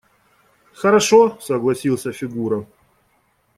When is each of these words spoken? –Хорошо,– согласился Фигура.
–Хорошо,– 0.73 1.37
согласился 1.41 2.11
Фигура. 2.11 2.65